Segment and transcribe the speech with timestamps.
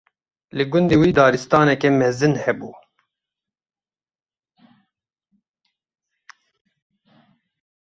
[0.57, 2.71] Li gundê wî daristaneke mezin hebû.